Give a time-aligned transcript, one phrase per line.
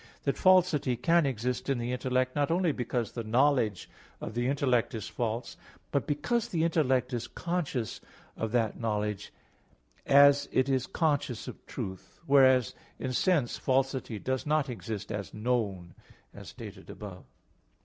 [0.23, 3.87] 2), that falsity can exist in the intellect not only because the knowledge
[4.19, 5.57] of the intellect is false,
[5.91, 8.01] but because the intellect is conscious
[8.35, 9.31] of that knowledge,
[10.07, 15.93] as it is conscious of truth; whereas in sense falsity does not exist as known,
[16.33, 17.25] as stated above (A.